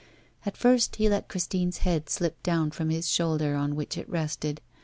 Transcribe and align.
At 0.47 0.57
first 0.57 0.95
he 0.95 1.07
let 1.07 1.27
Christine's 1.27 1.77
head 1.85 2.09
slip 2.09 2.41
down 2.41 2.71
from 2.71 2.89
his 2.89 3.07
shoulder 3.07 3.53
on 3.53 3.75
which 3.75 3.99
it 3.99 4.09
rested. 4.09 4.59